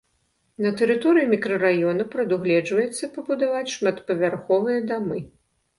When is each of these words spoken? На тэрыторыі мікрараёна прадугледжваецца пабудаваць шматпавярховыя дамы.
На 0.65 0.71
тэрыторыі 0.79 1.29
мікрараёна 1.33 2.07
прадугледжваецца 2.15 3.11
пабудаваць 3.19 3.65
шматпавярховыя 3.77 4.79
дамы. 4.93 5.19